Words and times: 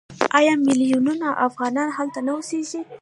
آیا 0.37 0.53
میلیونونه 0.65 1.27
افغانان 1.47 1.89
هلته 1.97 2.19
نه 2.25 2.31
اوسېږي؟ 2.35 2.81